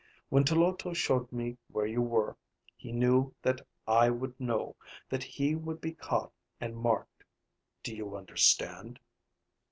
When 0.29 0.43
Tloto 0.45 0.93
showed 0.95 1.31
me 1.31 1.57
where 1.67 1.85
you 1.85 2.01
were, 2.01 2.35
he 2.75 2.91
knew 2.91 3.35
that 3.43 3.61
I 3.85 4.09
would 4.09 4.39
know, 4.39 4.75
that 5.11 5.21
he 5.21 5.53
would 5.53 5.79
be 5.79 5.91
caught 5.93 6.31
and 6.59 6.75
marked. 6.75 7.23
Do 7.83 7.95
you 7.95 8.15
understand?" 8.17 8.99